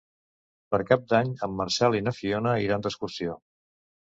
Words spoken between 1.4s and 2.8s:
en Marcel i na Fiona